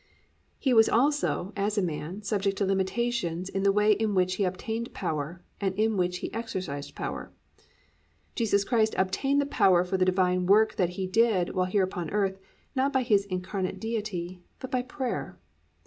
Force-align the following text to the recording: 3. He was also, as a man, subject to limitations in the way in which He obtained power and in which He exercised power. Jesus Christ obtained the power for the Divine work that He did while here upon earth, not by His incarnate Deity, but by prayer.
3. 0.01 0.07
He 0.57 0.73
was 0.73 0.89
also, 0.89 1.53
as 1.55 1.77
a 1.77 1.81
man, 1.83 2.23
subject 2.23 2.57
to 2.57 2.65
limitations 2.65 3.49
in 3.49 3.61
the 3.61 3.71
way 3.71 3.91
in 3.91 4.15
which 4.15 4.33
He 4.37 4.43
obtained 4.45 4.95
power 4.95 5.43
and 5.61 5.75
in 5.75 5.95
which 5.95 6.17
He 6.25 6.33
exercised 6.33 6.95
power. 6.95 7.31
Jesus 8.33 8.63
Christ 8.63 8.95
obtained 8.97 9.39
the 9.39 9.45
power 9.45 9.83
for 9.83 9.97
the 9.97 10.05
Divine 10.05 10.47
work 10.47 10.75
that 10.77 10.89
He 10.97 11.05
did 11.05 11.53
while 11.53 11.67
here 11.67 11.83
upon 11.83 12.09
earth, 12.09 12.39
not 12.75 12.91
by 12.91 13.03
His 13.03 13.25
incarnate 13.25 13.79
Deity, 13.79 14.41
but 14.59 14.71
by 14.71 14.81
prayer. 14.81 15.37